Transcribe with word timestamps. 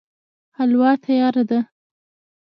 حلوا 0.57 0.91
تياره 1.03 1.41
ده 1.49 1.59